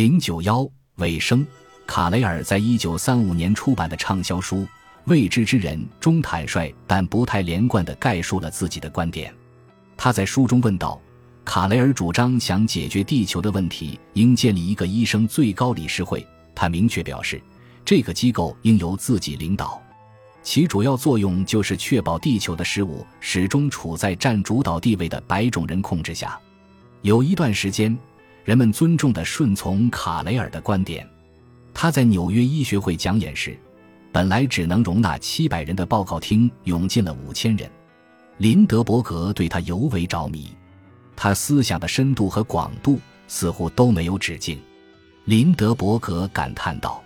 [0.00, 1.46] 零九幺尾声，
[1.86, 4.60] 卡雷尔在一九三五年出版的畅销书
[5.04, 9.30] 《未知之人》中坦率但不太连贯地概述了自己的观点。
[9.98, 10.98] 他在书中问道
[11.44, 16.26] ：“卡雷尔主张想解决地球的问题，应建立一个医生最高理事会。
[16.54, 17.38] 他明确表示，
[17.84, 19.82] 这个机构应由自己领导，
[20.42, 26.40] 其主要作用就是确保地球的事物始终处在占主导地位的白种人控制下。
[27.02, 27.94] 有一段时间。”
[28.44, 31.08] 人们尊重地顺从卡雷尔的观点。
[31.72, 33.56] 他在纽约医学会讲演时，
[34.10, 37.70] 本来只能容纳七百人的报告厅涌进了五千人。
[38.38, 40.48] 林德伯格对他尤为着迷，
[41.14, 42.98] 他思想的深度和广度
[43.28, 44.58] 似乎都没有止境。
[45.26, 47.02] 林德伯格感叹道：“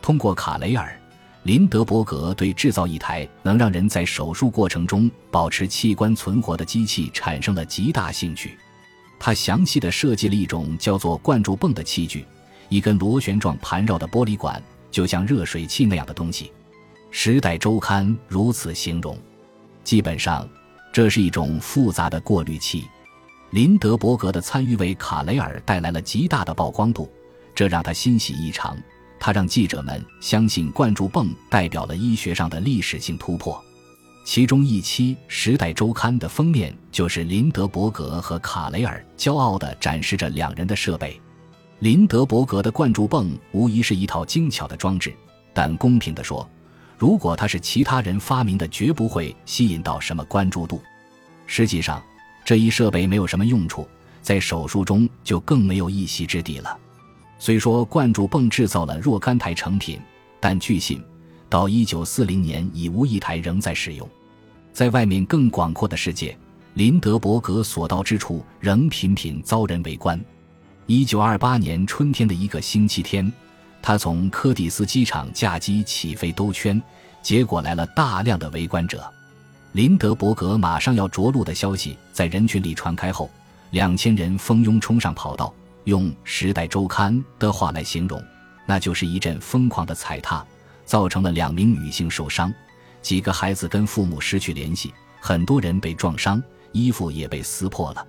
[0.00, 0.98] 通过卡雷尔，
[1.42, 8.56] 林德伯格对制造一台能让人在手术过程中保持器官存活的机器产生了极大兴趣。”
[9.18, 12.24] 他详细的设计了一种叫做灌注泵的器具，
[12.68, 16.46] 一根螺旋状盘绕的玻璃管，就像热水器那样的东西。
[17.10, 19.18] 《时代周刊》如此形容。
[19.82, 20.48] 基本上，
[20.92, 22.86] 这是一种复杂的过滤器。
[23.50, 27.10] 林德伯格的参与为卡雷尔带来了极大的曝光度，
[27.54, 28.76] 这让他欣喜异常。
[29.18, 33.60] 他让记者们相信灌注泵代表了医学上的历史性突破。
[34.28, 41.18] 其中一期《时代周刊》的封面就是林德伯格和卡雷尔骄傲地展示着两人的设备。
[41.78, 45.14] 林德伯格的灌注泵无疑是一套精巧的装置，
[45.54, 46.46] 但公平地说，
[46.98, 50.82] 如果它是其他人发明的，绝不会吸引到什么关注度。
[51.46, 52.02] 实际上，
[52.44, 53.88] 这一设备没有什么用处，
[54.20, 56.78] 在手术中就更没有一席之地了。
[57.38, 59.98] 虽说灌注泵制造了若干台成品，
[60.38, 61.02] 但据信，
[61.48, 64.06] 到1940年已无一台仍在使用。
[64.78, 66.38] 在外面更广阔的世界，
[66.74, 70.24] 林德伯格所到之处仍频频遭人围观。
[70.86, 73.32] 一九二八年春天的一个星期天，
[73.82, 76.80] 他从柯蒂斯机场驾机起飞兜圈，
[77.20, 79.12] 结果来了大量的围观者。
[79.72, 83.28] 林德伯格马上要着陆的消息在人群里传开后，
[83.72, 85.52] 两千人蜂拥冲上跑道，
[85.86, 88.22] 用《时代周刊》的话来形容，
[88.64, 90.46] 那就是一阵疯狂的踩踏，
[90.84, 92.54] 造成了两名女性受伤。
[93.02, 96.42] 几个孩子跟父母失去联系，很多人被撞伤，
[96.72, 98.06] 衣服也被撕破了。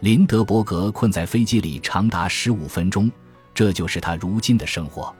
[0.00, 3.10] 林德伯格困在飞机里长达十五分钟，
[3.54, 5.14] 这就是他如今的生活。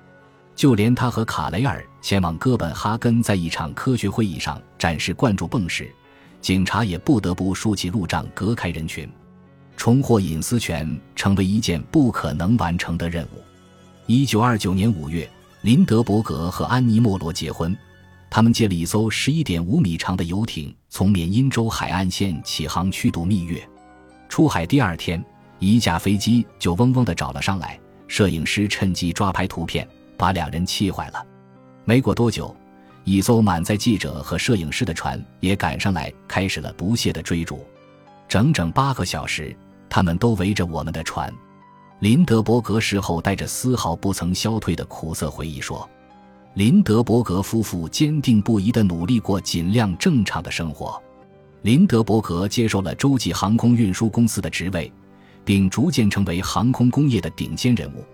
[0.55, 5.91] 就连他和卡雷尔前往哥本哈根，在一场科学会议上展示灌注泵时，
[6.41, 9.09] 警察也不得不竖起路障隔开人群。
[9.77, 13.43] 重获隐私权成为一件不可能完成的任务。
[14.07, 15.29] 一九二九年五月，
[15.63, 17.77] 林德伯格和安妮·莫罗结婚。
[18.35, 23.63] 他们借了一艘十一点五米长的游艇，从缅因州海岸线起航去度蜜月。
[24.27, 25.23] 出海第二天，
[25.59, 27.79] 一架飞机就嗡嗡地找了上来。
[28.09, 31.23] 摄影师趁机抓拍图片，把两人气坏了。
[31.85, 32.57] 没过多久，
[33.05, 37.63] 一艘满载记者和摄影师的船也赶上来，开始了不懈的追逐。
[38.27, 39.55] 整整八个小时，
[39.91, 41.31] 他们都围着我们的船。
[41.99, 45.87] 林德伯格事后带着丝毫不曾消退的苦涩回忆说。
[46.55, 51.03] 林德伯格夫妇坚定不移地努力过尽量正常的生活。
[51.63, 54.93] 林德伯格接受了洲际航空运输公司的职位，
[55.47, 58.05] 并逐渐成为航空工业的顶尖人物。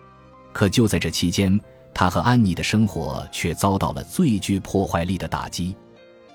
[0.53, 1.59] 可就在这期间，
[1.93, 5.75] 他和安妮的生活却遭到了最具破坏力的打击。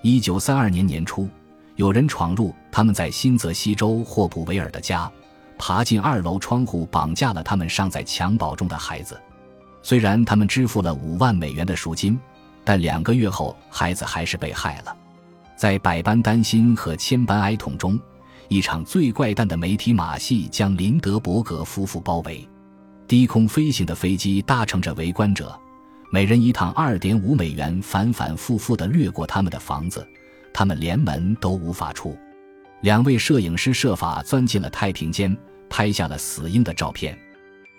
[0.02, 1.30] 一九三二年年初，
[1.78, 5.10] 有人闯入他们在新泽西州霍普维尔的家，
[5.58, 9.18] 爬进二楼窗户，绑架了他们尚在襁褓中的孩子。
[9.84, 12.18] 虽然他们支付了五万美元的赎金，
[12.64, 14.96] 但两个月后，孩子还是被害了。
[15.56, 18.00] 在百般担心和千般哀痛中，
[18.48, 22.48] 一场最怪诞的媒体马戏将林德伯格夫妇包围。
[23.08, 25.54] 低空飞行的飞机搭乘着围观者，
[26.10, 30.08] 每人一趟二点五美元，反反复复地掠过他们的房子，
[30.54, 32.18] 他们连门都无法出。
[32.82, 35.38] 两位摄影师设法钻进了太平间，
[35.70, 37.18] 拍下了死婴的照片。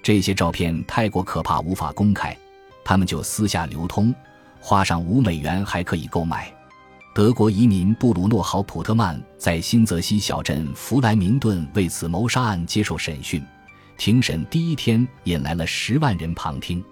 [0.04, 2.36] 这些照片太过可怕，无法公开，
[2.84, 4.14] 他们就私下流通，
[4.60, 6.52] 花上五美元还可以购买。
[7.14, 13.42] 德国移民布鲁诺·豪普特曼在新泽西小镇弗莱明顿为此谋杀案接受审讯，
[13.96, 16.84] 庭审第一天引来了十万人旁听。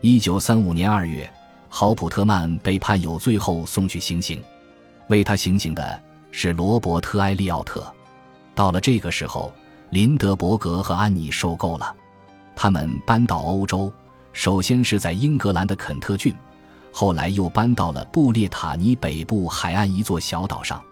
[0.00, 1.32] 一九三五年二月，
[1.68, 4.42] 豪普特曼被判有罪后送去行刑，
[5.06, 6.02] 为他行刑的
[6.32, 7.86] 是罗伯特·埃利奥特。
[8.52, 9.52] 到了这个时候，
[9.90, 11.94] 林德伯格和安妮受够了。
[12.60, 13.92] 他们搬到欧洲，
[14.32, 16.34] 首先是在英格兰的肯特郡，
[16.90, 20.82] 后来又搬到了布列塔尼北部海岸一座小岛上。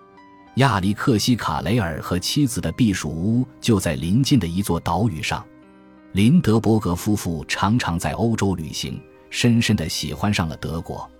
[0.59, 5.45] 亚历克西·卡雷尔和妻子的避暑屋就在邻近的一座岛屿上。
[6.13, 11.11] 林德伯格夫妇常常在欧洲旅行，深深地喜欢上了德国。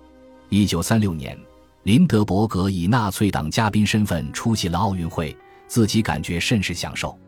[0.49, 1.37] 一九三六年，
[1.83, 7.19] 林德伯格以纳粹党嘉宾身份出席了奥运会，自己感觉甚是享受。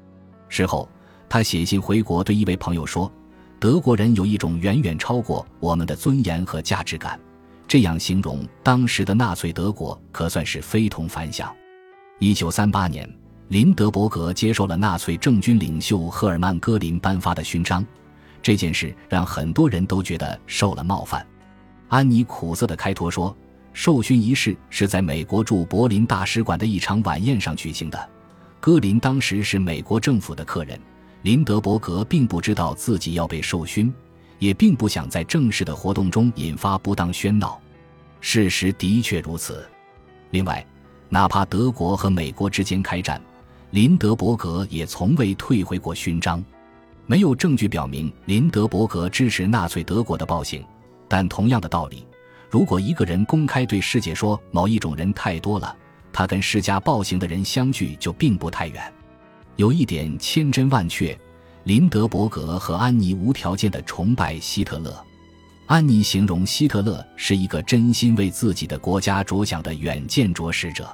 [0.48, 0.88] 事后，
[1.28, 3.10] 他写信回国，对一位朋友说
[3.60, 7.18] ：“德国人有一种远远超过我们的尊严和价值感。”
[7.68, 11.54] 这样形容当时的纳粹德国，可算是非同凡响。
[12.18, 13.08] 一九三八年。
[13.48, 17.82] 林德伯格接受了纳粹政军领袖赫尔曼·戈林颁发的勋章，
[18.42, 21.26] 这件事让很多人都觉得受了冒犯。
[21.88, 23.34] 安妮苦涩地开脱说，
[23.72, 28.10] 授勋仪式是在美国驻柏林大使馆的一场晚宴上举行的。
[28.60, 30.78] 戈林当时是美国政府的客人，
[31.22, 33.92] 林德伯格并不知道自己要被授勋，
[34.38, 37.60] 也并不想在正式的活动中引发不当喧闹。
[38.20, 39.68] 事实的确如此。
[40.30, 40.64] 另外，
[41.08, 43.20] 哪怕德国和美国之间开战，
[43.70, 46.44] 林德伯格也从未退回过勋章，
[47.06, 50.64] 没有证据表明林德伯格支持纳粹德国的暴行。
[51.08, 52.06] 但同样的道理，
[52.50, 55.74] 如果一个人公开对世界说某一种人太多了，
[56.12, 58.92] 他跟施加暴行的人相距就并不太远。
[59.58, 61.18] 有一点千真万确，
[61.64, 64.96] 林德伯格和安妮无条件的崇拜希特勒。
[65.66, 70.88] 安妮形容希特勒是一个真心为自己的国家着想的远见卓识者。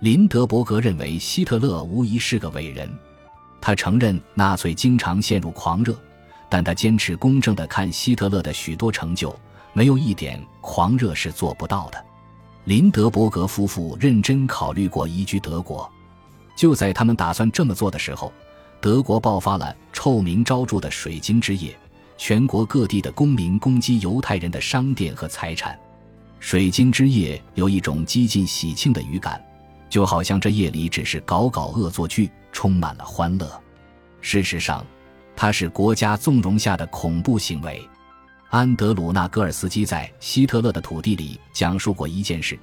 [0.00, 2.90] 林德伯格认为希特勒无疑是个伟人，
[3.60, 5.94] 他承认纳粹经常陷入狂热，
[6.48, 9.38] 但他坚持公正地看希特勒的许多成就，
[9.74, 12.02] 没有一点狂热是做不到的。
[12.64, 15.86] 林德伯格夫妇认真考虑过移居德国，
[16.60, 18.30] 就在他们打算这么做的时候，
[18.82, 21.74] 德国爆发了臭名昭著的水晶之夜，
[22.18, 25.80] 全国各地的公民攻击犹太人的商店和财产。
[26.38, 29.42] 水晶之夜有一种几近喜庆的语感。
[29.88, 33.58] 就好像这夜里只是搞搞恶作剧，充满了欢乐。
[34.20, 34.84] 事实上，
[35.34, 37.82] 它是国家纵容下的恐怖行为。
[38.50, 42.58] 安德鲁纳·戈尔斯基在《希特勒的土地》里讲述过一件事：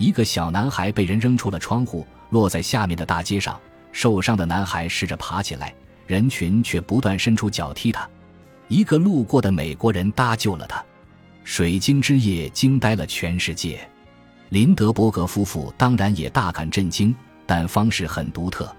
[0.00, 3.60] 一个小男孩被人扔出了窗户，落在下面的大街上。
[3.92, 5.74] 受伤的男孩试着爬起来，
[6.06, 8.08] 人群却不断伸出脚踢他。
[8.68, 10.82] 一个路过的美国人搭救了他。
[11.44, 13.86] 水晶之夜惊呆了全世界。
[14.48, 17.14] 林德伯格夫妇当然也大感震惊，
[17.44, 18.74] 但方式很独特。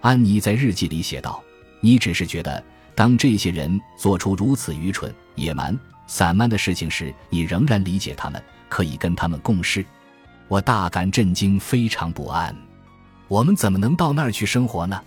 [0.00, 1.44] 安妮在日记里写道
[1.80, 2.64] ：“你只是觉得，
[2.94, 9.84] 当这些人做出如此愚蠢、野蛮、散漫的事情时，你仍然理解他们，可以跟他们共事。
[10.48, 12.54] 我大感震惊，非常不安。
[13.28, 15.00] 我们怎么能到那儿去生活呢？”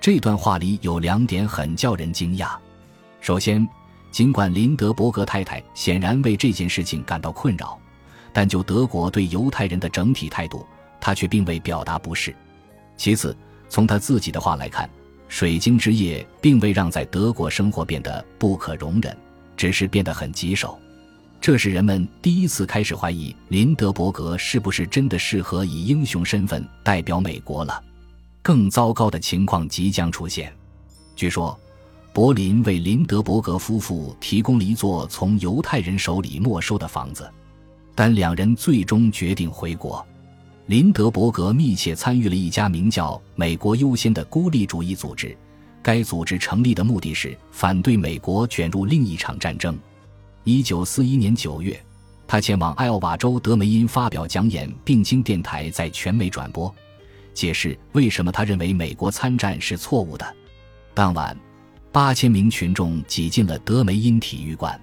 [0.00, 2.56] 这段话里有两点很叫人惊讶。
[3.20, 3.68] 首先，
[4.10, 7.78] 尽管林德伯格太太显然为这件事情感到困扰。
[8.32, 10.64] 但就德国对犹太人的整体态度，
[11.00, 12.34] 他却并未表达不适。
[12.96, 13.36] 其次，
[13.68, 14.88] 从他自己的话来看，
[15.28, 19.16] 水晶之夜并未让在德国生活变得不可容忍，
[19.56, 20.78] 只是变得很棘手。
[21.40, 27.82] 这是人们第一次开始怀疑林德伯格是不是真的适合以英雄身份代表美国了。
[28.42, 30.52] 更糟糕的情况即将出现。
[31.16, 31.58] 据说，
[32.12, 37.30] 柏林为林德伯格夫妇提供了一座从犹太人手里没收的房子。
[37.94, 40.06] 但两人最终决定回国。
[40.66, 45.36] 林德伯格密切参与了一家名叫“美国优先”的孤立主义组织，
[45.82, 49.76] 该组织成立的目的是反对美国卷入另一场战争。
[50.50, 51.80] 一九四一年九月，
[52.26, 56.74] 他前往爱奥瓦州德梅因发表讲演，并经电台在全美转播，
[57.32, 60.36] 解释为什么他认为美国参战是错误的。
[60.92, 61.38] 当晚，
[61.92, 64.78] 八千名群众挤进了德梅因体育馆。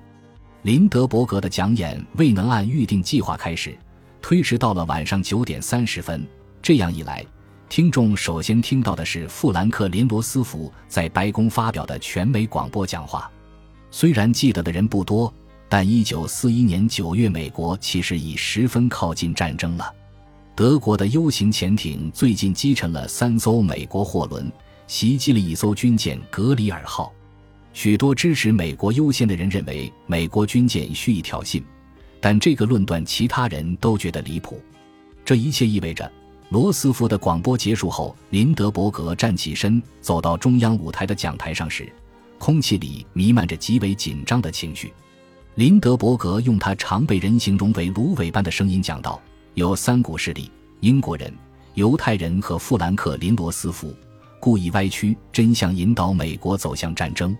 [0.61, 3.77] 林德伯格的讲演未能按预定计划开始，
[4.21, 6.25] 推迟到了晚上九点三十分。
[6.61, 7.25] 这样一来，
[7.67, 13.29] 听众首先听到的是富兰克林·罗斯福在白宫发表的全美广播讲话。
[13.91, 15.33] 虽然记得的人不多，
[15.69, 19.93] 但一九四一年九月，美国其实已十分靠近战争了。
[20.55, 24.51] 德国的 U 型潜艇最近击沉了三艘美国货轮，
[24.87, 27.11] 袭击了一艘军舰“格里尔号”。
[27.73, 31.61] 许多支持美国优先的人认为美国军舰蓄意挑衅，
[32.19, 34.59] 但这个论断其他人都觉得离谱。
[35.23, 36.11] 这一切意味着，
[36.49, 41.91] 罗斯福的广播结束后，林德伯格站起身走到中央舞台的讲台上时，
[42.39, 44.91] 空气里弥漫着极为紧张的情绪。
[45.57, 49.19] 林德伯格用他常被人形容为芦苇般的声音讲道
[49.55, 51.33] ：“有三股势力：英国人、
[51.73, 53.91] 犹太人和富兰克林·罗斯福，
[54.39, 57.35] 故意歪曲真相，引导美国走向战争。”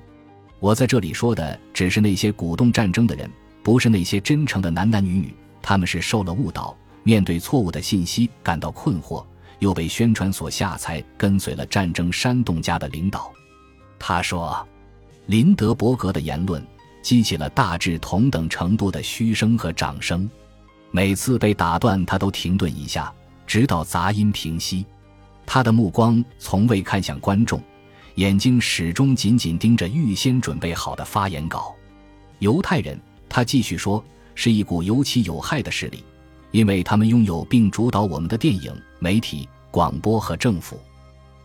[0.60, 3.30] 我在这里说的只是那些鼓动战争的人，
[3.62, 5.32] 不是那些真诚的男男女女。
[5.62, 9.24] 他们是受了误导，面对错误的信息感到困惑，
[9.60, 13.32] 又被宣传所吓，才跟随了战争煽动家的领导。
[14.00, 14.68] 他说
[15.28, 16.66] ：“林德伯格的言论
[17.08, 20.30] 激起了大致同等程度的嘘声和掌声。
[20.92, 23.10] 每次被打断，他都停顿一下，
[23.46, 24.86] 直到杂音平息。
[25.46, 27.62] 他的目光从未看向观众，
[28.16, 31.74] 眼睛始终紧紧盯着预先准备好的发言稿。
[32.40, 33.00] 犹太人，
[33.30, 34.04] 他继续说，
[34.36, 36.04] 是一股尤其有害的势力，
[36.52, 40.78] 因为他们拥有并主导我们的电影、媒体、广播和政府。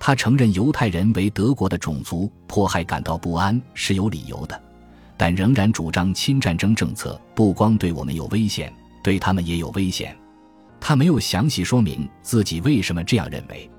[0.00, 4.61] 他承认犹太人为德国的种族迫害感到不安是有理由的，
[5.23, 8.75] 但仍然主张亲战争政策不光对我们有危险，
[9.05, 10.19] 对他们也有危险。
[10.81, 13.71] 他没有详细说明自己为什么这样认为。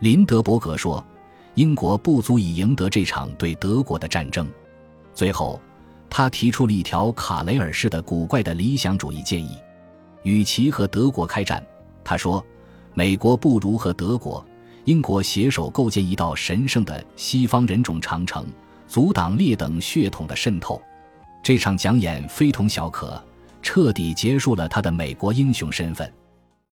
[0.00, 1.02] 林德伯格说
[1.56, 4.46] ：“英国不足以赢得这场对德国的战争。”
[5.14, 5.58] 最后，
[6.10, 9.56] 他提出了一条卡雷尔式的古怪的理想主义建议：
[10.24, 11.66] 与其和德国开战，
[12.04, 12.44] 他说，
[12.92, 14.44] 美国不如和德国。
[14.84, 18.44] 英国携手构建一道神圣的西方人种长城，
[18.92, 20.78] 阻挡劣等血统的渗透。
[21.42, 23.18] 这场讲演非同小可，
[23.62, 26.12] 彻底结束了他的美国英雄身份。